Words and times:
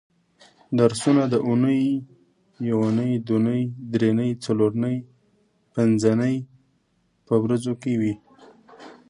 درسونه 0.79 1.23
د 1.33 1.35
اونۍ 1.47 1.83
یونۍ 2.69 3.11
دونۍ 3.27 3.61
درېنۍ 3.91 4.31
څلورنۍ 4.43 4.97
پبنځنۍ 5.73 6.35
په 7.27 7.33
ورځو 7.43 7.73
کې 7.81 7.93
وي 7.99 8.13